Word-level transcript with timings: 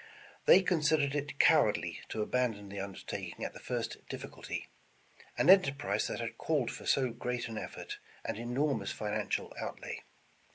They 0.47 0.63
considered 0.63 1.13
it 1.13 1.37
cowardly 1.37 1.99
to 2.09 2.23
abandon 2.23 2.69
the 2.69 2.79
undertaking 2.79 3.45
at 3.45 3.53
the 3.53 3.59
first 3.59 3.97
difficulty,— 4.09 4.67
an 5.37 5.47
enterprise 5.47 6.07
that 6.07 6.19
had 6.19 6.39
called 6.39 6.71
for 6.71 6.87
so 6.87 7.11
great 7.11 7.47
an 7.47 7.59
effort, 7.59 7.99
and 8.25 8.35
enormous 8.35 8.91
financial 8.91 9.53
outlay. 9.61 10.01